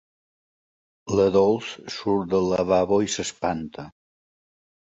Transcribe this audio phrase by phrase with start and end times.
[1.19, 3.87] La Dols surt del lavabo i s'espanta.